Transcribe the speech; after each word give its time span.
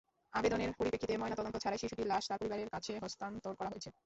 আবেদনের 0.33 0.71
পরিপ্রেক্ষিতে 0.77 1.13
ময়নাতদন্ত 1.17 1.57
ছাড়াই 1.63 1.81
শিশুটির 1.81 2.09
লাশ 2.11 2.23
তার 2.27 2.39
পরিবারের 2.41 2.69
কাছে 2.69 2.91
হস্তান্তর 3.03 3.53
করা 3.59 3.71
হয়েছে। 3.71 3.89